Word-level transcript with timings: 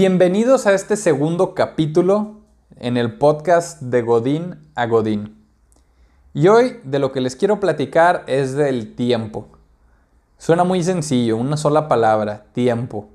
Bienvenidos 0.00 0.68
a 0.68 0.74
este 0.74 0.94
segundo 0.94 1.56
capítulo 1.56 2.36
en 2.78 2.96
el 2.96 3.18
podcast 3.18 3.82
de 3.82 4.02
Godín 4.02 4.70
a 4.76 4.86
Godín. 4.86 5.44
Y 6.32 6.46
hoy 6.46 6.76
de 6.84 7.00
lo 7.00 7.10
que 7.10 7.20
les 7.20 7.34
quiero 7.34 7.58
platicar 7.58 8.22
es 8.28 8.54
del 8.54 8.94
tiempo. 8.94 9.48
Suena 10.36 10.62
muy 10.62 10.84
sencillo, 10.84 11.36
una 11.36 11.56
sola 11.56 11.88
palabra, 11.88 12.44
tiempo. 12.52 13.08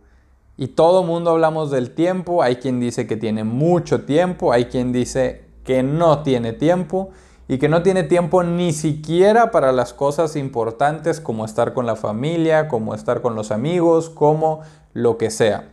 Y 0.57 0.67
todo 0.67 1.03
mundo 1.03 1.31
hablamos 1.31 1.71
del 1.71 1.91
tiempo, 1.91 2.43
hay 2.43 2.57
quien 2.57 2.81
dice 2.81 3.07
que 3.07 3.15
tiene 3.15 3.45
mucho 3.45 4.03
tiempo, 4.03 4.51
hay 4.51 4.65
quien 4.65 4.91
dice 4.91 5.45
que 5.63 5.83
no 5.83 6.21
tiene 6.21 6.51
tiempo 6.51 7.11
y 7.47 7.59
que 7.59 7.69
no 7.69 7.81
tiene 7.81 8.03
tiempo 8.03 8.43
ni 8.43 8.73
siquiera 8.73 9.51
para 9.51 9.71
las 9.71 9.93
cosas 9.93 10.35
importantes 10.35 11.21
como 11.21 11.45
estar 11.45 11.73
con 11.73 11.85
la 11.85 11.95
familia, 11.95 12.67
como 12.67 12.93
estar 12.93 13.21
con 13.21 13.35
los 13.35 13.51
amigos, 13.51 14.09
como 14.09 14.63
lo 14.91 15.17
que 15.17 15.29
sea. 15.29 15.69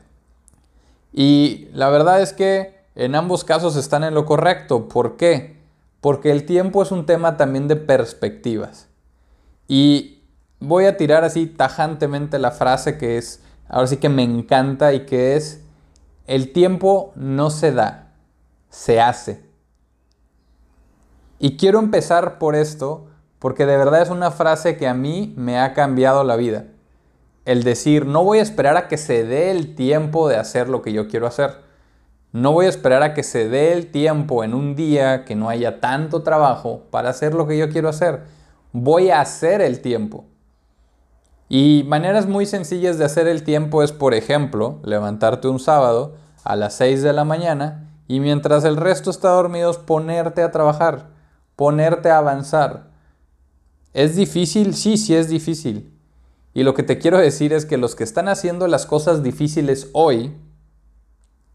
Y 1.13 1.69
la 1.73 1.91
verdad 1.91 2.21
es 2.21 2.33
que 2.33 2.81
en 2.95 3.15
ambos 3.15 3.45
casos 3.45 3.77
están 3.77 4.05
en 4.05 4.15
lo 4.15 4.27
correcto. 4.27 4.89
¿Por 4.89 5.17
qué? 5.17 5.59
Porque 6.01 6.31
el 6.31 6.47
tiempo 6.47 6.83
es 6.83 6.93
un 6.93 7.07
tema 7.07 7.37
también 7.37 7.69
de 7.69 7.77
perspectivas. 7.77 8.89
Y 9.69 10.23
voy 10.59 10.87
a 10.87 10.97
tirar 10.97 11.25
así 11.25 11.47
tajantemente 11.47 12.39
la 12.39 12.51
frase 12.51 12.99
que 12.99 13.19
es, 13.19 13.43
ahora 13.69 13.87
sí 13.87 13.97
que 13.97 14.09
me 14.09 14.23
encanta 14.23 14.93
y 14.93 15.07
que 15.07 15.37
es, 15.37 15.63
el 16.27 16.53
tiempo 16.53 17.13
no 17.17 17.51
se 17.51 17.73
da, 17.73 18.13
se 18.69 19.01
hace. 19.01 19.45
Y 21.39 21.57
quiero 21.57 21.79
empezar 21.79 22.39
por 22.39 22.55
esto 22.55 23.07
porque 23.39 23.67
de 23.67 23.77
verdad 23.77 24.03
es 24.03 24.11
una 24.11 24.31
frase 24.31 24.77
que 24.77 24.87
a 24.87 24.95
mí 24.95 25.33
me 25.37 25.59
ha 25.59 25.73
cambiado 25.73 26.25
la 26.25 26.37
vida 26.37 26.67
el 27.45 27.63
decir, 27.63 28.07
no 28.07 28.25
voy 28.25 28.39
a 28.39 28.43
esperar 28.43 28.77
a 28.77 28.89
que 28.89 28.97
se 28.97 29.25
dé 29.25 29.51
el 29.51 29.75
tiempo 29.75 30.29
de 30.29 30.37
hacer 30.37 30.69
lo 30.69 30.83
que 30.83 30.93
yo 30.93 31.09
quiero 31.09 31.27
hacer. 31.27 31.59
No 32.33 32.53
voy 32.53 32.67
a 32.67 32.69
esperar 32.69 33.03
a 33.03 33.13
que 33.15 33.23
se 33.23 33.49
dé 33.49 33.73
el 33.73 33.91
tiempo 33.91 34.45
en 34.45 34.55
un 34.55 34.77
día 34.77 35.25
que 35.25 35.35
no 35.35 35.49
haya 35.49 35.81
tanto 35.81 36.23
trabajo 36.23 36.85
para 36.91 37.11
hacer 37.11 37.35
lo 37.35 37.47
que 37.47 37.59
yo 37.59 37.71
quiero 37.71 37.89
hacer. 37.89 38.25
Voy 38.73 39.11
a 39.11 39.21
hacer 39.21 39.61
el 39.61 39.81
tiempo. 39.81 40.27
Y 41.49 41.85
maneras 41.89 42.29
muy 42.29 42.47
sencillas 42.47 42.99
de 42.99 43.05
hacer 43.05 43.27
el 43.27 43.43
tiempo 43.43 43.83
es, 43.83 43.91
por 43.91 44.15
ejemplo, 44.15 44.79
levantarte 44.85 45.49
un 45.49 45.59
sábado 45.59 46.15
a 46.45 46.55
las 46.55 46.75
6 46.75 47.03
de 47.03 47.13
la 47.13 47.25
mañana 47.25 47.91
y 48.07 48.21
mientras 48.21 48.63
el 48.65 48.77
resto 48.77 49.11
está 49.11 49.31
dormido 49.31 49.73
ponerte 49.85 50.43
a 50.43 50.53
trabajar, 50.53 51.09
ponerte 51.57 52.11
a 52.11 52.19
avanzar. 52.19 52.91
¿Es 53.93 54.15
difícil? 54.15 54.75
Sí, 54.77 54.97
sí 54.97 55.17
es 55.17 55.29
difícil. 55.29 55.90
Y 56.53 56.63
lo 56.65 56.75
que 56.75 56.83
te 56.83 56.99
quiero 56.99 57.19
decir 57.19 57.53
es 57.53 57.65
que 57.65 57.77
los 57.77 57.95
que 57.95 58.05
están 58.05 58.29
haciendo 58.29 58.67
las 58.67 58.87
cosas 58.87 59.23
difíciles 59.23 59.89
hoy 59.93 60.35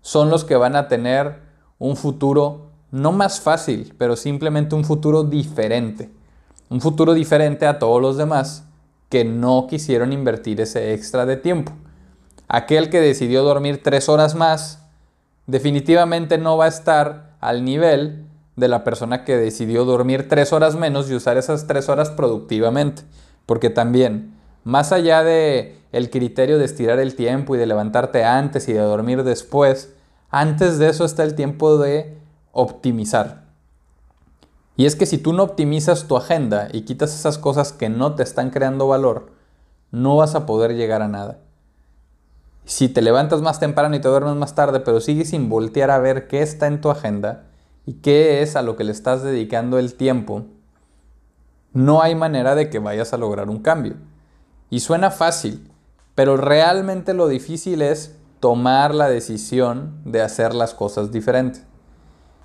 son 0.01 0.29
los 0.29 0.45
que 0.45 0.55
van 0.55 0.75
a 0.75 0.87
tener 0.87 1.41
un 1.79 1.97
futuro 1.97 2.71
no 2.91 3.11
más 3.11 3.41
fácil, 3.41 3.93
pero 3.97 4.15
simplemente 4.15 4.75
un 4.75 4.85
futuro 4.85 5.23
diferente. 5.23 6.09
Un 6.69 6.79
futuro 6.79 7.13
diferente 7.13 7.65
a 7.65 7.79
todos 7.79 8.01
los 8.01 8.17
demás 8.17 8.65
que 9.09 9.25
no 9.25 9.67
quisieron 9.67 10.13
invertir 10.13 10.61
ese 10.61 10.93
extra 10.93 11.25
de 11.25 11.37
tiempo. 11.37 11.73
Aquel 12.47 12.89
que 12.89 13.01
decidió 13.01 13.43
dormir 13.43 13.81
tres 13.83 14.07
horas 14.07 14.35
más 14.35 14.85
definitivamente 15.47 16.37
no 16.37 16.57
va 16.57 16.65
a 16.65 16.69
estar 16.69 17.35
al 17.39 17.65
nivel 17.65 18.25
de 18.55 18.67
la 18.67 18.83
persona 18.83 19.25
que 19.25 19.35
decidió 19.35 19.83
dormir 19.83 20.29
tres 20.29 20.53
horas 20.53 20.75
menos 20.75 21.09
y 21.09 21.15
usar 21.15 21.37
esas 21.37 21.67
tres 21.67 21.89
horas 21.89 22.09
productivamente. 22.11 23.01
Porque 23.45 23.69
también 23.69 24.34
más 24.65 24.91
allá 24.91 25.23
de 25.23 25.79
el 25.93 26.09
criterio 26.09 26.57
de 26.57 26.65
estirar 26.65 26.99
el 26.99 27.15
tiempo 27.15 27.55
y 27.55 27.59
de 27.59 27.67
levantarte 27.67 28.25
antes 28.25 28.67
y 28.67 28.73
de 28.73 28.79
dormir 28.79 29.23
después, 29.23 29.93
antes 30.29 30.79
de 30.79 30.89
eso 30.89 31.05
está 31.05 31.23
el 31.23 31.35
tiempo 31.35 31.77
de 31.77 32.17
optimizar. 32.51 33.45
Y 34.75 34.87
es 34.87 34.95
que 34.95 35.05
si 35.05 35.19
tú 35.19 35.33
no 35.33 35.43
optimizas 35.43 36.07
tu 36.07 36.17
agenda 36.17 36.67
y 36.73 36.81
quitas 36.81 37.13
esas 37.13 37.37
cosas 37.37 37.71
que 37.71 37.89
no 37.89 38.15
te 38.15 38.23
están 38.23 38.49
creando 38.49 38.87
valor, 38.87 39.31
no 39.91 40.17
vas 40.17 40.35
a 40.35 40.45
poder 40.45 40.75
llegar 40.75 41.01
a 41.01 41.07
nada. 41.07 41.37
Si 42.65 42.89
te 42.89 43.03
levantas 43.03 43.41
más 43.41 43.59
temprano 43.59 43.95
y 43.95 44.01
te 44.01 44.07
duermes 44.07 44.35
más 44.35 44.55
tarde, 44.55 44.79
pero 44.79 44.99
sigues 44.99 45.29
sin 45.29 45.47
voltear 45.47 45.91
a 45.91 45.99
ver 45.99 46.27
qué 46.27 46.41
está 46.41 46.65
en 46.65 46.81
tu 46.81 46.89
agenda 46.89 47.43
y 47.85 47.93
qué 47.93 48.41
es 48.41 48.55
a 48.55 48.63
lo 48.63 48.75
que 48.75 48.83
le 48.83 48.91
estás 48.91 49.21
dedicando 49.21 49.77
el 49.77 49.93
tiempo, 49.93 50.45
no 51.71 52.01
hay 52.01 52.15
manera 52.15 52.55
de 52.55 52.71
que 52.71 52.79
vayas 52.79 53.13
a 53.13 53.17
lograr 53.17 53.49
un 53.49 53.59
cambio. 53.59 53.95
Y 54.69 54.79
suena 54.79 55.11
fácil, 55.11 55.71
pero 56.15 56.37
realmente 56.37 57.13
lo 57.13 57.27
difícil 57.27 57.81
es 57.81 58.15
tomar 58.39 58.93
la 58.93 59.09
decisión 59.09 60.01
de 60.05 60.21
hacer 60.21 60.53
las 60.53 60.73
cosas 60.73 61.11
diferentes. 61.11 61.63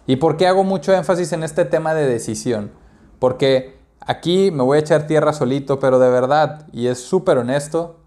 ¿Y 0.07 0.17
por 0.17 0.37
qué 0.37 0.47
hago 0.47 0.65
mucho 0.65 0.93
énfasis 0.93 1.33
en 1.33 1.43
este 1.43 1.65
tema 1.65 1.95
de 1.95 2.07
decisión? 2.07 2.73
Porque 3.19 3.79
aquí 4.01 4.51
me 4.51 4.63
voy 4.63 4.79
a 4.79 4.81
echar 4.81 5.07
tierra 5.07 5.33
solito, 5.33 5.79
pero 5.79 5.99
de 5.99 6.11
verdad, 6.11 6.67
y 6.73 6.89
es 6.89 7.01
súper 7.01 7.39
honesto, 7.39 8.01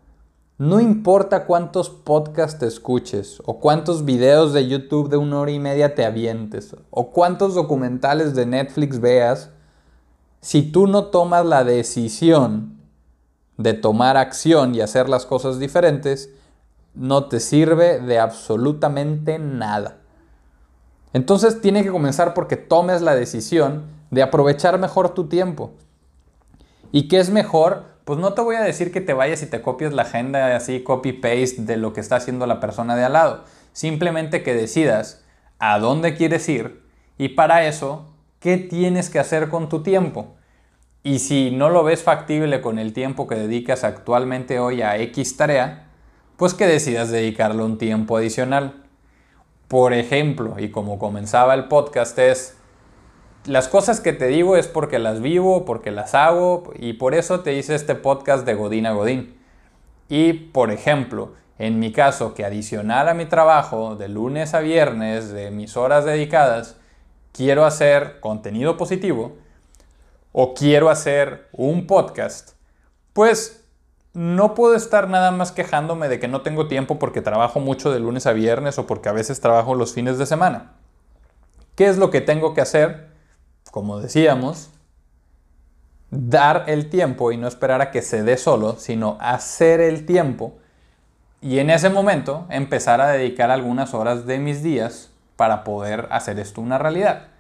no 0.58 0.80
importa 0.80 1.46
cuántos 1.46 1.90
podcasts 1.90 2.62
escuches, 2.64 3.42
o 3.46 3.60
cuántos 3.60 4.06
videos 4.06 4.54
de 4.54 4.68
YouTube 4.68 5.10
de 5.10 5.18
una 5.18 5.40
hora 5.40 5.52
y 5.52 5.60
media 5.60 5.96
te 5.96 6.06
avientes, 6.06 6.76
o 6.90 7.12
cuántos 7.12 7.56
documentales 7.56 8.36
de 8.36 8.46
Netflix 8.46 9.00
veas, 9.00 9.50
si 10.42 10.62
tú 10.72 10.88
no 10.88 11.06
tomas 11.06 11.46
la 11.46 11.64
decisión 11.64 12.73
de 13.64 13.74
tomar 13.74 14.18
acción 14.18 14.76
y 14.76 14.82
hacer 14.82 15.08
las 15.08 15.26
cosas 15.26 15.58
diferentes, 15.58 16.30
no 16.94 17.26
te 17.26 17.40
sirve 17.40 18.00
de 18.00 18.20
absolutamente 18.20 19.40
nada. 19.40 19.98
Entonces 21.14 21.62
tiene 21.62 21.82
que 21.84 21.92
comenzar 21.92 22.34
porque 22.34 22.58
tomes 22.58 23.02
la 23.02 23.16
decisión 23.16 23.86
de 24.12 24.22
aprovechar 24.22 24.78
mejor 24.80 25.14
tu 25.14 25.28
tiempo. 25.28 25.72
¿Y 26.92 27.08
qué 27.08 27.20
es 27.20 27.30
mejor? 27.30 27.86
Pues 28.04 28.20
no 28.20 28.34
te 28.34 28.42
voy 28.42 28.58
a 28.58 28.62
decir 28.62 28.92
que 28.92 29.00
te 29.00 29.14
vayas 29.14 29.42
y 29.42 29.46
te 29.46 29.62
copies 29.62 29.94
la 29.94 30.02
agenda 30.02 30.56
así 30.56 30.84
copy-paste 30.84 31.62
de 31.62 31.78
lo 31.78 31.94
que 31.94 32.02
está 32.02 32.18
haciendo 32.18 32.46
la 32.46 32.60
persona 32.60 32.98
de 32.98 33.06
al 33.06 33.14
lado. 33.14 33.46
Simplemente 33.72 34.44
que 34.44 34.54
decidas 34.54 35.24
a 35.58 35.80
dónde 35.80 36.16
quieres 36.16 36.50
ir 36.50 36.84
y 37.18 37.30
para 37.30 37.66
eso, 37.66 38.14
¿qué 38.40 38.58
tienes 38.58 39.10
que 39.10 39.20
hacer 39.20 39.48
con 39.48 39.70
tu 39.70 39.84
tiempo? 39.84 40.36
Y 41.04 41.20
si 41.20 41.52
no 41.52 41.70
lo 41.70 41.84
ves 41.84 42.02
factible 42.02 42.62
con 42.62 42.80
el 42.80 42.94
tiempo 42.94 43.28
que 43.28 43.36
dedicas 43.36 43.84
actualmente 43.84 44.60
hoy 44.60 44.82
a 44.82 44.98
X 44.98 45.36
tarea, 45.36 45.88
pues 46.38 46.54
que 46.54 46.66
decidas 46.66 47.12
dedicarle 47.12 47.62
un 47.62 47.78
tiempo 47.78 48.16
adicional. 48.16 48.86
Por 49.68 49.94
ejemplo, 49.94 50.56
y 50.58 50.72
como 50.72 51.00
comenzaba 51.00 51.56
el 51.56 51.66
podcast, 51.66 52.18
es 52.20 52.58
las 53.46 53.68
cosas 53.68 54.00
que 54.00 54.14
te 54.14 54.28
digo 54.28 54.56
es 54.56 54.68
porque 54.68 55.00
las 55.00 55.22
vivo, 55.22 55.66
porque 55.66 55.92
las 55.92 56.16
hago 56.16 56.72
y 56.80 56.94
por 56.94 57.14
eso 57.14 57.42
te 57.42 57.54
hice 57.54 57.76
este 57.76 57.96
podcast 57.96 58.46
de 58.46 58.54
Godín 58.54 58.86
a 58.86 58.94
Godín. 58.94 59.36
Y 60.08 60.32
por 60.32 60.72
ejemplo, 60.72 61.34
en 61.60 61.80
mi 61.80 61.92
caso, 61.92 62.34
que 62.34 62.46
adicional 62.46 63.10
a 63.10 63.14
mi 63.14 63.26
trabajo 63.26 63.98
de 63.98 64.08
lunes 64.08 64.54
a 64.54 64.62
viernes, 64.62 65.34
de 65.34 65.52
mis 65.52 65.76
horas 65.76 66.06
dedicadas, 66.06 66.78
quiero 67.34 67.66
hacer 67.66 68.22
contenido 68.22 68.78
positivo, 68.78 69.36
o 70.34 70.54
quiero 70.56 70.90
hacer 70.90 71.48
un 71.54 71.88
podcast, 71.88 72.54
pues 73.14 73.64
no 74.14 74.56
puedo 74.56 74.76
estar 74.76 75.08
nada 75.08 75.32
más 75.32 75.52
quejándome 75.52 76.10
de 76.10 76.20
que 76.20 76.28
no 76.28 76.42
tengo 76.42 76.68
tiempo 76.68 77.00
porque 77.00 77.22
trabajo 77.22 77.60
mucho 77.60 77.92
de 77.92 78.00
lunes 78.00 78.26
a 78.26 78.34
viernes 78.34 78.78
o 78.78 78.86
porque 78.86 79.10
a 79.10 79.14
veces 79.14 79.40
trabajo 79.40 79.76
los 79.76 79.94
fines 79.94 80.18
de 80.18 80.26
semana. 80.26 80.74
¿Qué 81.76 81.88
es 81.88 81.98
lo 81.98 82.10
que 82.10 82.20
tengo 82.20 82.54
que 82.54 82.62
hacer? 82.62 83.10
Como 83.72 84.00
decíamos, 84.00 84.72
dar 86.10 86.66
el 86.68 86.90
tiempo 86.90 87.32
y 87.32 87.38
no 87.38 87.48
esperar 87.48 87.82
a 87.82 87.92
que 87.92 88.02
se 88.02 88.24
dé 88.24 88.38
solo, 88.38 88.76
sino 88.78 89.18
hacer 89.20 89.82
el 89.82 90.06
tiempo 90.06 90.56
y 91.42 91.60
en 91.60 91.70
ese 91.70 91.90
momento 91.90 92.48
empezar 92.50 93.02
a 93.02 93.10
dedicar 93.10 93.52
algunas 93.52 93.94
horas 93.94 94.26
de 94.26 94.40
mis 94.40 94.64
días 94.64 95.12
para 95.36 95.64
poder 95.64 96.08
hacer 96.10 96.40
esto 96.40 96.62
una 96.62 96.78
realidad 96.80 97.33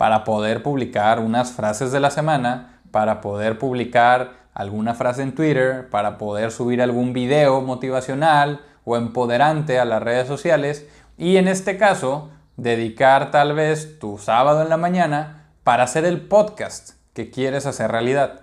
para 0.00 0.24
poder 0.24 0.62
publicar 0.62 1.20
unas 1.20 1.52
frases 1.52 1.92
de 1.92 2.00
la 2.00 2.10
semana, 2.10 2.80
para 2.90 3.20
poder 3.20 3.58
publicar 3.58 4.30
alguna 4.54 4.94
frase 4.94 5.20
en 5.20 5.34
Twitter, 5.34 5.90
para 5.90 6.16
poder 6.16 6.52
subir 6.52 6.80
algún 6.80 7.12
video 7.12 7.60
motivacional 7.60 8.62
o 8.86 8.96
empoderante 8.96 9.78
a 9.78 9.84
las 9.84 10.02
redes 10.02 10.26
sociales 10.26 10.86
y 11.18 11.36
en 11.36 11.48
este 11.48 11.76
caso 11.76 12.30
dedicar 12.56 13.30
tal 13.30 13.52
vez 13.52 13.98
tu 13.98 14.16
sábado 14.16 14.62
en 14.62 14.70
la 14.70 14.78
mañana 14.78 15.50
para 15.64 15.82
hacer 15.82 16.06
el 16.06 16.22
podcast 16.22 16.92
que 17.12 17.30
quieres 17.30 17.66
hacer 17.66 17.92
realidad. 17.92 18.40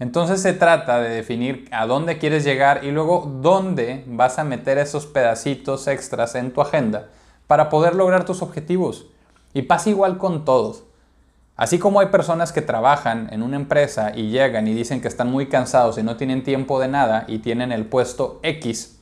Entonces 0.00 0.42
se 0.42 0.52
trata 0.52 1.00
de 1.00 1.10
definir 1.10 1.68
a 1.70 1.86
dónde 1.86 2.18
quieres 2.18 2.42
llegar 2.42 2.82
y 2.82 2.90
luego 2.90 3.38
dónde 3.40 4.02
vas 4.08 4.40
a 4.40 4.44
meter 4.44 4.78
esos 4.78 5.06
pedacitos 5.06 5.86
extras 5.86 6.34
en 6.34 6.52
tu 6.52 6.60
agenda 6.60 7.06
para 7.46 7.68
poder 7.68 7.94
lograr 7.94 8.24
tus 8.24 8.42
objetivos. 8.42 9.06
Y 9.54 9.62
pasa 9.62 9.90
igual 9.90 10.18
con 10.18 10.44
todos. 10.44 10.87
Así 11.58 11.80
como 11.80 11.98
hay 11.98 12.06
personas 12.06 12.52
que 12.52 12.62
trabajan 12.62 13.28
en 13.32 13.42
una 13.42 13.56
empresa 13.56 14.12
y 14.14 14.30
llegan 14.30 14.68
y 14.68 14.74
dicen 14.74 15.00
que 15.00 15.08
están 15.08 15.28
muy 15.28 15.48
cansados 15.48 15.98
y 15.98 16.04
no 16.04 16.16
tienen 16.16 16.44
tiempo 16.44 16.78
de 16.78 16.86
nada 16.86 17.24
y 17.26 17.38
tienen 17.38 17.72
el 17.72 17.84
puesto 17.84 18.38
X, 18.44 19.00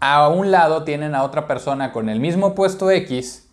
A 0.00 0.28
un 0.28 0.50
lado 0.50 0.82
tienen 0.82 1.14
a 1.14 1.22
otra 1.22 1.46
persona 1.46 1.92
con 1.92 2.08
el 2.08 2.18
mismo 2.18 2.56
puesto 2.56 2.90
X 2.90 3.48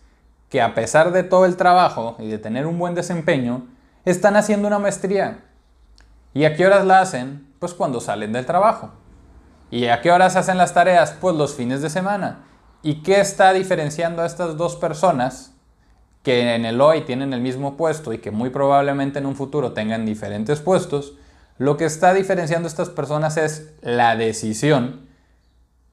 que 0.50 0.60
a 0.60 0.74
pesar 0.74 1.12
de 1.12 1.22
todo 1.22 1.46
el 1.46 1.56
trabajo 1.56 2.16
y 2.18 2.26
de 2.26 2.38
tener 2.38 2.66
un 2.66 2.76
buen 2.76 2.96
desempeño, 2.96 3.68
están 4.04 4.34
haciendo 4.34 4.66
una 4.66 4.80
maestría. 4.80 5.44
¿Y 6.34 6.44
a 6.44 6.56
qué 6.56 6.66
horas 6.66 6.84
la 6.84 7.00
hacen? 7.00 7.46
Pues 7.60 7.72
cuando 7.72 8.00
salen 8.00 8.32
del 8.32 8.46
trabajo. 8.46 8.90
¿Y 9.70 9.86
a 9.86 10.00
qué 10.00 10.10
horas 10.10 10.34
hacen 10.34 10.58
las 10.58 10.74
tareas? 10.74 11.16
Pues 11.20 11.36
los 11.36 11.54
fines 11.54 11.82
de 11.82 11.88
semana. 11.88 12.46
¿Y 12.82 13.04
qué 13.04 13.20
está 13.20 13.52
diferenciando 13.52 14.22
a 14.22 14.26
estas 14.26 14.56
dos 14.56 14.74
personas 14.74 15.51
que 16.22 16.54
en 16.54 16.64
el 16.64 16.80
hoy 16.80 17.02
tienen 17.02 17.32
el 17.32 17.40
mismo 17.40 17.76
puesto 17.76 18.12
y 18.12 18.18
que 18.18 18.30
muy 18.30 18.50
probablemente 18.50 19.18
en 19.18 19.26
un 19.26 19.36
futuro 19.36 19.72
tengan 19.72 20.06
diferentes 20.06 20.60
puestos? 20.60 21.14
Lo 21.58 21.76
que 21.76 21.84
está 21.84 22.14
diferenciando 22.14 22.66
a 22.66 22.70
estas 22.70 22.90
personas 22.90 23.36
es 23.36 23.72
la 23.82 24.16
decisión 24.16 25.06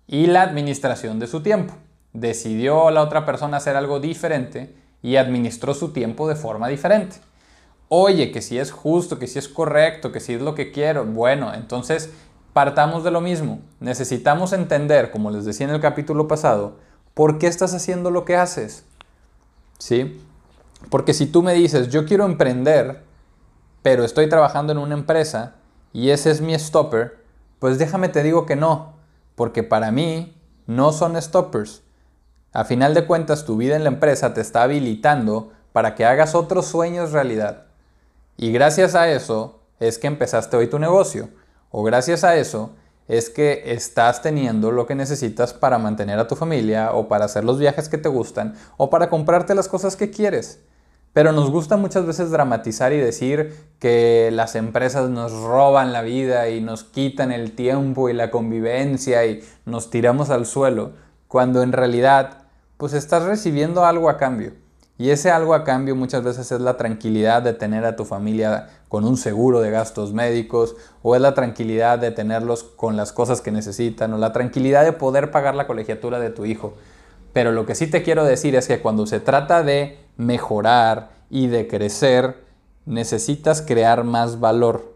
y 0.08 0.28
la 0.28 0.42
administración 0.42 1.20
de 1.20 1.28
su 1.28 1.42
tiempo. 1.42 1.76
Decidió 2.14 2.90
la 2.90 3.04
otra 3.04 3.26
persona 3.26 3.58
hacer 3.58 3.76
algo 3.76 4.00
diferente 4.00 4.76
y 5.02 5.18
administró 5.18 5.74
su 5.74 5.94
tiempo 5.94 6.28
de 6.28 6.36
forma 6.36 6.68
diferente. 6.68 7.18
Oye, 7.88 8.32
que 8.32 8.42
si 8.42 8.58
es 8.58 8.72
justo, 8.72 9.20
que 9.20 9.28
si 9.28 9.40
es 9.40 9.48
correcto, 9.48 10.12
que 10.12 10.20
si 10.20 10.34
es 10.34 10.42
lo 10.42 10.56
que 10.56 10.72
quiero, 10.72 11.06
bueno, 11.06 11.54
entonces 11.54 12.12
partamos 12.54 13.04
de 13.04 13.12
lo 13.12 13.22
mismo. 13.22 13.62
Necesitamos 13.80 14.54
entender, 14.54 15.12
como 15.12 15.32
les 15.32 15.46
decía 15.46 15.68
en 15.68 15.74
el 15.74 15.82
capítulo 15.82 16.28
pasado, 16.28 16.78
por 17.14 17.38
qué 17.40 17.48
estás 17.48 17.74
haciendo 17.74 18.12
lo 18.12 18.26
que 18.26 18.36
haces. 18.36 18.86
¿Sí? 19.80 20.22
Porque 20.90 21.14
si 21.14 21.26
tú 21.26 21.42
me 21.42 21.54
dices, 21.54 21.90
yo 21.90 22.06
quiero 22.06 22.26
emprender, 22.26 23.04
pero 23.82 24.04
estoy 24.04 24.30
trabajando 24.30 24.72
en 24.72 24.78
una 24.78 24.94
empresa 24.94 25.56
y 25.92 26.12
ese 26.12 26.32
es 26.32 26.42
mi 26.42 26.58
stopper, 26.58 27.18
pues 27.60 27.80
déjame 27.80 28.10
te 28.10 28.24
digo 28.24 28.46
que 28.46 28.56
no, 28.56 28.94
porque 29.36 29.64
para 29.64 29.92
mí 29.92 30.38
no 30.68 30.92
son 30.92 31.20
stoppers. 31.20 31.82
A 32.54 32.64
final 32.64 32.94
de 32.94 33.06
cuentas, 33.06 33.46
tu 33.46 33.58
vida 33.58 33.76
en 33.76 33.84
la 33.84 33.90
empresa 33.90 34.34
te 34.34 34.42
está 34.42 34.64
habilitando 34.64 35.52
para 35.72 35.96
que 35.96 36.06
hagas 36.06 36.36
otros 36.36 36.66
sueños 36.66 37.12
realidad. 37.12 37.66
Y 38.38 38.52
gracias 38.52 38.96
a 38.96 39.10
eso 39.10 39.60
es 39.80 39.98
que 39.98 40.08
empezaste 40.08 40.58
hoy 40.58 40.68
tu 40.68 40.80
negocio. 40.80 41.30
O 41.72 41.84
gracias 41.84 42.24
a 42.24 42.36
eso 42.36 42.72
es 43.10 43.32
que 43.32 43.64
estás 43.66 44.22
teniendo 44.22 44.72
lo 44.72 44.86
que 44.86 44.94
necesitas 44.94 45.54
para 45.54 45.80
mantener 45.80 46.20
a 46.20 46.28
tu 46.28 46.36
familia 46.36 46.94
o 46.94 47.08
para 47.08 47.26
hacer 47.26 47.44
los 47.44 47.58
viajes 47.58 47.90
que 47.90 47.98
te 47.98 48.08
gustan 48.08 48.54
o 48.78 48.92
para 48.92 49.10
comprarte 49.10 49.56
las 49.56 49.68
cosas 49.68 49.96
que 49.96 50.12
quieres. 50.12 50.60
Pero 51.12 51.32
nos 51.32 51.50
gusta 51.50 51.76
muchas 51.76 52.06
veces 52.06 52.30
dramatizar 52.30 52.94
y 52.94 52.98
decir 52.98 53.56
que 53.80 54.30
las 54.32 54.56
empresas 54.56 55.10
nos 55.10 55.34
roban 55.34 55.92
la 55.92 56.04
vida 56.04 56.50
y 56.50 56.62
nos 56.62 56.84
quitan 56.84 57.32
el 57.32 57.54
tiempo 57.54 58.10
y 58.10 58.14
la 58.14 58.30
convivencia 58.30 59.26
y 59.26 59.44
nos 59.66 59.90
tiramos 59.90 60.30
al 60.30 60.46
suelo, 60.46 60.92
cuando 61.28 61.64
en 61.64 61.72
realidad 61.72 62.44
pues 62.78 62.94
estás 62.94 63.24
recibiendo 63.24 63.86
algo 63.86 64.12
a 64.12 64.18
cambio. 64.18 64.54
Y 65.00 65.12
ese 65.12 65.32
algo 65.32 65.54
a 65.54 65.64
cambio 65.64 65.96
muchas 65.96 66.26
veces 66.26 66.52
es 66.52 66.60
la 66.60 66.76
tranquilidad 66.76 67.42
de 67.42 67.54
tener 67.54 67.86
a 67.86 67.96
tu 67.96 68.04
familia 68.04 68.68
con 68.90 69.06
un 69.06 69.16
seguro 69.16 69.62
de 69.62 69.72
gastos 69.72 70.12
médicos, 70.12 70.76
o 71.02 71.16
es 71.16 71.22
la 71.22 71.34
tranquilidad 71.34 72.00
de 72.00 72.12
tenerlos 72.12 72.66
con 72.66 72.98
las 72.98 73.14
cosas 73.14 73.40
que 73.40 73.50
necesitan, 73.50 74.14
o 74.14 74.18
la 74.18 74.34
tranquilidad 74.34 74.84
de 74.84 74.92
poder 74.92 75.32
pagar 75.32 75.56
la 75.56 75.68
colegiatura 75.68 76.20
de 76.20 76.32
tu 76.32 76.44
hijo. 76.44 76.74
Pero 77.32 77.54
lo 77.54 77.66
que 77.66 77.76
sí 77.76 77.88
te 77.88 78.04
quiero 78.04 78.26
decir 78.26 78.56
es 78.56 78.68
que 78.68 78.82
cuando 78.82 79.08
se 79.08 79.22
trata 79.22 79.64
de 79.64 79.98
mejorar 80.18 81.12
y 81.30 81.48
de 81.48 81.70
crecer, 81.70 82.36
necesitas 82.86 83.62
crear 83.62 84.04
más 84.04 84.42
valor. 84.42 84.89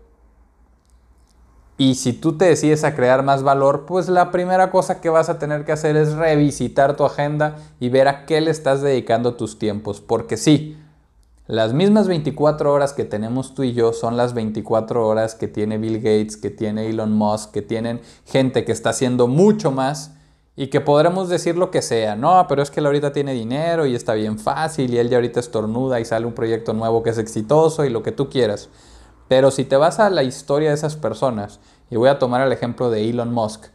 Y 1.78 1.96
si 1.96 2.14
tú 2.14 2.38
te 2.38 2.46
decides 2.46 2.84
a 2.84 2.96
crear 2.96 3.24
más 3.24 3.42
valor, 3.42 3.86
pues 3.88 4.08
la 4.08 4.32
primera 4.32 4.70
cosa 4.70 5.02
que 5.02 5.10
vas 5.10 5.30
a 5.30 5.40
tener 5.40 5.66
que 5.66 5.72
hacer 5.72 5.96
es 5.96 6.14
revisitar 6.14 6.96
tu 6.96 7.04
agenda 7.04 7.56
y 7.80 7.90
ver 7.90 8.08
a 8.08 8.26
qué 8.26 8.42
le 8.42 8.52
estás 8.52 8.82
dedicando 8.82 9.34
tus 9.36 9.58
tiempos. 9.58 10.00
Porque 10.00 10.38
sí, 10.38 10.78
las 11.48 11.74
mismas 11.74 12.08
24 12.08 12.72
horas 12.72 12.94
que 12.94 13.06
tenemos 13.06 13.56
tú 13.56 13.64
y 13.64 13.74
yo 13.74 13.92
son 13.92 14.18
las 14.18 14.34
24 14.34 15.06
horas 15.08 15.36
que 15.36 15.48
tiene 15.48 15.78
Bill 15.78 15.98
Gates, 15.98 16.38
que 16.38 16.50
tiene 16.52 16.88
Elon 16.90 17.12
Musk, 17.12 17.52
que 17.52 17.62
tienen 17.62 18.02
gente 18.26 18.64
que 18.66 18.72
está 18.72 18.92
haciendo 18.92 19.28
mucho 19.28 19.72
más 19.72 20.12
y 20.56 20.68
que 20.68 20.80
podremos 20.80 21.30
decir 21.30 21.58
lo 21.58 21.72
que 21.72 21.82
sea, 21.82 22.16
no, 22.16 22.46
pero 22.48 22.62
es 22.62 22.70
que 22.70 22.80
él 22.80 22.86
ahorita 22.86 23.12
tiene 23.12 23.34
dinero 23.34 23.88
y 23.88 23.96
está 23.96 24.14
bien 24.14 24.38
fácil 24.38 24.94
y 24.94 25.00
él 25.00 25.10
ya 25.10 25.18
ahorita 25.18 25.40
estornuda 25.40 26.00
y 26.00 26.06
sale 26.06 26.28
un 26.28 26.34
proyecto 26.34 26.74
nuevo 26.74 27.02
que 27.02 27.10
es 27.10 27.18
exitoso 27.18 27.84
y 27.84 27.90
lo 27.90 28.04
que 28.04 28.12
tú 28.12 28.30
quieras. 28.30 28.70
Pero 29.34 29.50
si 29.50 29.66
te 29.66 29.78
vas 29.78 30.00
a 30.00 30.12
la 30.12 30.22
historia 30.22 30.70
de 30.70 30.76
esas 30.76 30.96
personas, 30.96 31.60
y 31.90 31.96
voy 31.96 32.08
a 32.08 32.20
tomar 32.20 32.46
el 32.46 32.52
ejemplo 32.52 32.92
de 32.92 33.10
Elon 33.10 33.34
Musk, 33.34 33.66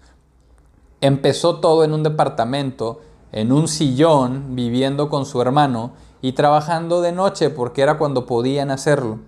empezó 1.00 1.56
todo 1.58 1.82
en 1.82 1.93
un 1.93 2.05
departamento, 2.05 3.00
en 3.32 3.50
un 3.50 3.66
sillón, 3.66 4.55
viviendo 4.55 5.08
con 5.08 5.26
su 5.26 5.43
hermano 5.43 5.94
y 6.22 6.34
trabajando 6.34 7.00
de 7.00 7.10
noche 7.10 7.50
porque 7.50 7.82
era 7.82 7.99
cuando 7.99 8.25
podían 8.25 8.70
hacerlo. 8.70 9.19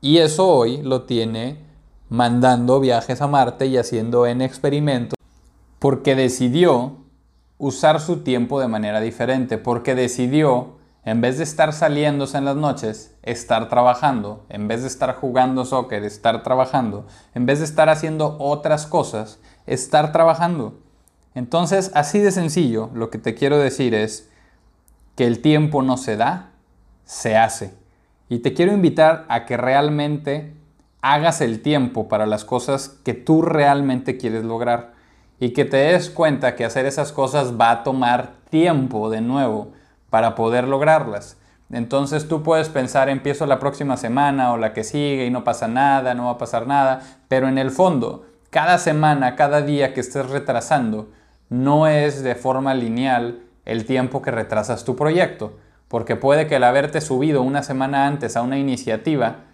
Y 0.00 0.16
eso 0.16 0.48
hoy 0.48 0.78
lo 0.78 1.02
tiene 1.02 1.62
mandando 2.08 2.80
viajes 2.80 3.20
a 3.20 3.26
Marte 3.26 3.66
y 3.66 3.76
haciendo 3.76 4.26
en 4.26 4.40
experimentos 4.40 5.18
porque 5.78 6.14
decidió 6.14 6.92
usar 7.58 8.00
su 8.00 8.20
tiempo 8.20 8.60
de 8.60 8.68
manera 8.68 9.02
diferente, 9.02 9.58
porque 9.58 9.94
decidió, 9.94 10.78
en 11.04 11.20
vez 11.20 11.38
de 11.38 11.44
estar 11.44 11.72
saliéndose 11.72 12.36
en 12.36 12.44
las 12.44 12.56
noches, 12.56 13.16
estar 13.22 13.68
trabajando, 13.68 14.44
en 14.48 14.68
vez 14.68 14.82
de 14.82 14.88
estar 14.88 15.14
jugando 15.14 15.64
soccer, 15.64 16.04
estar 16.04 16.42
trabajando, 16.42 17.06
en 17.34 17.46
vez 17.46 17.60
de 17.60 17.64
estar 17.64 17.88
haciendo 17.88 18.36
otras 18.38 18.86
cosas, 18.86 19.40
estar 19.66 20.12
trabajando. 20.12 20.78
Entonces, 21.34 21.90
así 21.94 22.18
de 22.18 22.32
sencillo, 22.32 22.90
lo 22.92 23.08
que 23.10 23.18
te 23.18 23.34
quiero 23.34 23.58
decir 23.58 23.94
es 23.94 24.28
que 25.16 25.26
el 25.26 25.40
tiempo 25.40 25.82
no 25.82 25.96
se 25.96 26.16
da, 26.16 26.50
se 27.04 27.36
hace. 27.36 27.74
Y 28.28 28.40
te 28.40 28.52
quiero 28.52 28.72
invitar 28.72 29.24
a 29.28 29.46
que 29.46 29.56
realmente 29.56 30.54
hagas 31.00 31.40
el 31.40 31.62
tiempo 31.62 32.08
para 32.08 32.26
las 32.26 32.44
cosas 32.44 32.88
que 33.04 33.14
tú 33.14 33.42
realmente 33.42 34.18
quieres 34.18 34.44
lograr 34.44 34.92
y 35.38 35.50
que 35.50 35.64
te 35.64 35.78
des 35.78 36.10
cuenta 36.10 36.54
que 36.54 36.66
hacer 36.66 36.84
esas 36.84 37.12
cosas 37.12 37.58
va 37.58 37.70
a 37.70 37.82
tomar 37.82 38.34
tiempo 38.50 39.08
de 39.08 39.22
nuevo 39.22 39.72
para 40.10 40.34
poder 40.34 40.68
lograrlas. 40.68 41.38
Entonces 41.72 42.28
tú 42.28 42.42
puedes 42.42 42.68
pensar, 42.68 43.08
empiezo 43.08 43.46
la 43.46 43.60
próxima 43.60 43.96
semana 43.96 44.52
o 44.52 44.56
la 44.56 44.72
que 44.72 44.84
sigue 44.84 45.24
y 45.24 45.30
no 45.30 45.44
pasa 45.44 45.68
nada, 45.68 46.14
no 46.14 46.26
va 46.26 46.32
a 46.32 46.38
pasar 46.38 46.66
nada, 46.66 47.00
pero 47.28 47.48
en 47.48 47.58
el 47.58 47.70
fondo, 47.70 48.26
cada 48.50 48.78
semana, 48.78 49.36
cada 49.36 49.62
día 49.62 49.94
que 49.94 50.00
estés 50.00 50.28
retrasando, 50.28 51.10
no 51.48 51.86
es 51.86 52.22
de 52.22 52.34
forma 52.34 52.74
lineal 52.74 53.42
el 53.64 53.84
tiempo 53.86 54.20
que 54.20 54.32
retrasas 54.32 54.84
tu 54.84 54.96
proyecto, 54.96 55.58
porque 55.86 56.16
puede 56.16 56.48
que 56.48 56.56
el 56.56 56.64
haberte 56.64 57.00
subido 57.00 57.42
una 57.42 57.62
semana 57.62 58.06
antes 58.06 58.36
a 58.36 58.42
una 58.42 58.58
iniciativa 58.58 59.44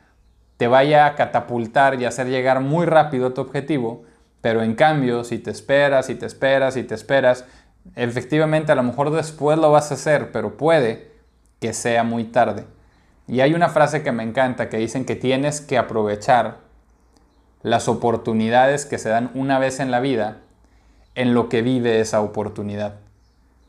te 0.56 0.68
vaya 0.68 1.06
a 1.06 1.14
catapultar 1.16 2.00
y 2.00 2.06
hacer 2.06 2.28
llegar 2.28 2.60
muy 2.60 2.86
rápido 2.86 3.26
a 3.26 3.34
tu 3.34 3.42
objetivo, 3.42 4.04
pero 4.40 4.62
en 4.62 4.75
cambio, 4.75 5.25
si 5.25 5.38
te 5.38 5.50
esperas 5.50 6.08
y 6.08 6.14
te 6.14 6.25
esperas 6.25 6.76
y 6.76 6.84
te 6.84 6.94
esperas, 6.94 7.44
efectivamente 7.95 8.73
a 8.73 8.75
lo 8.75 8.83
mejor 8.83 9.11
después 9.11 9.59
lo 9.59 9.71
vas 9.71 9.90
a 9.90 9.95
hacer, 9.95 10.33
pero 10.33 10.57
puede 10.57 11.11
que 11.61 11.73
sea 11.73 12.05
muy 12.05 12.25
tarde. 12.25 12.64
Y 13.28 13.40
hay 13.40 13.55
una 13.55 13.69
frase 13.69 14.02
que 14.02 14.12
me 14.12 14.23
encanta 14.23 14.69
que 14.69 14.78
dicen 14.78 15.05
que 15.05 15.16
tienes 15.16 15.61
que 15.61 15.78
aprovechar 15.78 16.59
las 17.62 17.88
oportunidades 17.88 18.87
que 18.87 18.99
se 18.99 19.09
dan 19.09 19.31
una 19.35 19.59
vez 19.59 19.81
en 19.81 19.90
la 19.90 20.00
vida 20.00 20.38
en 21.14 21.35
lo 21.35 21.49
que 21.49 21.62
vive 21.62 22.00
esa 22.00 22.21
oportunidad. 22.21 22.97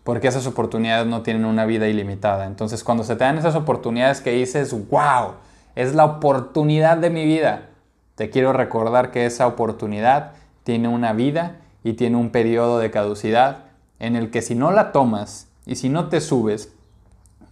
Porque 0.04 0.28
esas 0.28 0.46
oportunidades 0.46 1.08
no 1.08 1.22
tienen 1.22 1.46
una 1.46 1.66
vida 1.66 1.88
ilimitada. 1.88 2.46
Entonces 2.46 2.84
cuando 2.84 3.04
se 3.04 3.16
te 3.16 3.24
dan 3.24 3.38
esas 3.38 3.56
oportunidades 3.56 4.22
que 4.22 4.32
dices, 4.32 4.74
wow, 4.90 5.34
es 5.76 5.96
la 5.96 6.06
oportunidad 6.06 6.98
de 6.98 7.10
mi 7.10 7.26
vida, 7.26 7.70
te 8.16 8.30
quiero 8.30 8.54
recordar 8.54 9.12
que 9.12 9.26
esa 9.26 9.48
oportunidad 9.48 10.34
tiene 10.64 10.88
una 10.88 11.14
vida 11.14 11.58
y 11.84 11.94
tiene 11.94 12.18
un 12.18 12.30
periodo 12.32 12.80
de 12.80 12.92
caducidad 12.92 13.67
en 14.00 14.16
el 14.16 14.32
que 14.32 14.42
si 14.42 14.56
no 14.56 14.72
la 14.72 14.92
tomas 14.92 15.48
y 15.66 15.76
si 15.76 15.90
no 15.90 16.10
te 16.10 16.22
subes, 16.22 16.74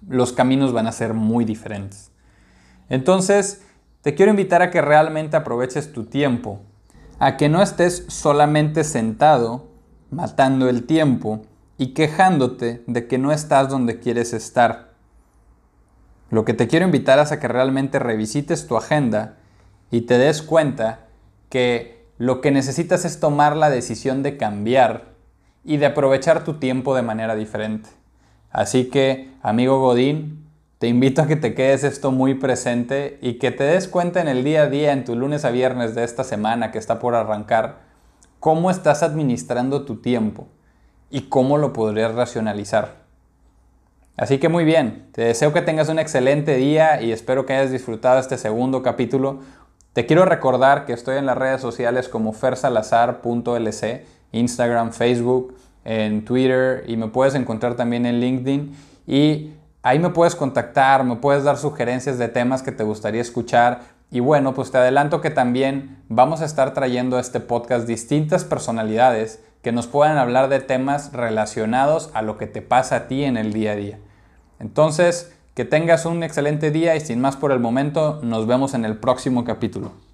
los 0.07 0.33
caminos 0.33 0.73
van 0.73 0.87
a 0.87 0.91
ser 0.91 1.13
muy 1.13 1.45
diferentes. 1.45 2.11
Entonces, 2.89 3.63
te 4.01 4.13
quiero 4.13 4.29
invitar 4.29 4.61
a 4.61 4.69
que 4.69 4.81
realmente 4.81 5.35
aproveches 5.35 5.91
tu 5.91 6.05
tiempo, 6.05 6.61
a 7.17 7.37
que 7.37 7.49
no 7.49 7.61
estés 7.61 8.05
solamente 8.07 8.83
sentado 8.83 9.69
matando 10.11 10.69
el 10.69 10.85
tiempo 10.85 11.41
y 11.77 11.93
quejándote 11.93 12.83
de 12.87 13.07
que 13.07 13.17
no 13.17 13.31
estás 13.31 13.69
donde 13.69 13.99
quieres 13.99 14.33
estar. 14.33 14.93
Lo 16.29 16.45
que 16.45 16.53
te 16.53 16.67
quiero 16.67 16.85
invitar 16.85 17.19
es 17.19 17.31
a 17.31 17.39
que 17.39 17.47
realmente 17.47 17.99
revisites 17.99 18.67
tu 18.67 18.77
agenda 18.77 19.37
y 19.91 20.01
te 20.01 20.17
des 20.17 20.41
cuenta 20.41 21.07
que 21.49 22.05
lo 22.17 22.41
que 22.41 22.51
necesitas 22.51 23.05
es 23.05 23.19
tomar 23.19 23.55
la 23.55 23.69
decisión 23.69 24.23
de 24.23 24.37
cambiar 24.37 25.14
y 25.65 25.77
de 25.77 25.87
aprovechar 25.87 26.43
tu 26.43 26.53
tiempo 26.53 26.95
de 26.95 27.01
manera 27.01 27.35
diferente. 27.35 27.89
Así 28.51 28.89
que, 28.89 29.31
amigo 29.41 29.79
Godín, 29.81 30.45
te 30.77 30.87
invito 30.87 31.21
a 31.21 31.27
que 31.27 31.35
te 31.35 31.53
quedes 31.55 31.83
esto 31.83 32.11
muy 32.11 32.35
presente 32.35 33.17
y 33.21 33.33
que 33.39 33.51
te 33.51 33.63
des 33.63 33.87
cuenta 33.87 34.21
en 34.21 34.27
el 34.27 34.43
día 34.43 34.63
a 34.63 34.69
día, 34.69 34.93
en 34.93 35.03
tu 35.03 35.15
lunes 35.15 35.43
a 35.43 35.49
viernes 35.49 35.95
de 35.95 36.03
esta 36.03 36.23
semana 36.23 36.71
que 36.71 36.77
está 36.77 36.99
por 36.99 37.15
arrancar, 37.15 37.79
cómo 38.39 38.69
estás 38.69 39.03
administrando 39.03 39.83
tu 39.85 39.97
tiempo. 39.97 40.47
y 41.11 41.29
cómo 41.29 41.57
lo 41.57 41.71
podrías 41.71 42.13
racionalizar. 42.13 42.95
Así 44.17 44.37
que 44.37 44.49
muy 44.49 44.65
bien, 44.65 45.07
te 45.11 45.21
deseo 45.21 45.53
que 45.53 45.61
tengas 45.61 45.87
un 45.87 45.99
excelente 45.99 46.55
día 46.55 47.01
y 47.01 47.11
espero 47.11 47.45
que 47.45 47.53
hayas 47.53 47.71
disfrutado 47.71 48.19
este 48.19 48.37
segundo 48.37 48.81
capítulo. 48.81 49.39
Te 49.93 50.05
quiero 50.05 50.25
recordar 50.25 50.85
que 50.85 50.93
estoy 50.93 51.17
en 51.17 51.25
las 51.25 51.37
redes 51.37 51.61
sociales 51.61 52.09
como 52.09 52.33
fersalazar.lc, 52.33 54.05
Instagram, 54.35 54.91
Facebook, 54.91 55.55
en 55.83 56.25
Twitter 56.25 56.83
y 56.87 56.97
me 56.97 57.07
puedes 57.07 57.35
encontrar 57.35 57.75
también 57.75 58.05
en 58.05 58.19
LinkedIn 58.19 58.75
y 59.07 59.51
ahí 59.83 59.99
me 59.99 60.09
puedes 60.09 60.35
contactar, 60.35 61.03
me 61.03 61.15
puedes 61.15 61.43
dar 61.43 61.57
sugerencias 61.57 62.17
de 62.17 62.27
temas 62.27 62.63
que 62.63 62.71
te 62.71 62.83
gustaría 62.83 63.21
escuchar 63.21 63.81
y 64.11 64.19
bueno, 64.19 64.53
pues 64.53 64.71
te 64.71 64.77
adelanto 64.77 65.21
que 65.21 65.29
también 65.29 65.97
vamos 66.09 66.41
a 66.41 66.45
estar 66.45 66.73
trayendo 66.73 67.17
a 67.17 67.21
este 67.21 67.39
podcast 67.39 67.87
distintas 67.87 68.43
personalidades 68.43 69.43
que 69.61 69.71
nos 69.71 69.87
puedan 69.87 70.17
hablar 70.17 70.49
de 70.49 70.59
temas 70.59 71.11
relacionados 71.13 72.09
a 72.13 72.21
lo 72.21 72.37
que 72.37 72.47
te 72.47 72.61
pasa 72.61 72.95
a 72.95 73.07
ti 73.07 73.23
en 73.23 73.37
el 73.37 73.51
día 73.51 73.71
a 73.71 73.75
día. 73.75 73.99
Entonces, 74.59 75.35
que 75.55 75.65
tengas 75.65 76.05
un 76.05 76.21
excelente 76.23 76.69
día 76.69 76.95
y 76.95 76.99
sin 76.99 77.19
más 77.19 77.35
por 77.35 77.51
el 77.51 77.59
momento, 77.59 78.19
nos 78.21 78.45
vemos 78.45 78.73
en 78.73 78.85
el 78.85 78.97
próximo 78.97 79.43
capítulo. 79.43 80.04